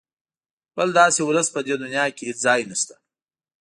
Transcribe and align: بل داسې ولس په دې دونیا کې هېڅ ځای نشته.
بل 0.77 0.89
داسې 0.99 1.21
ولس 1.23 1.47
په 1.55 1.59
دې 1.65 1.73
دونیا 1.81 2.03
کې 2.15 2.23
هېڅ 2.29 2.39
ځای 2.45 2.61
نشته. 2.71 2.95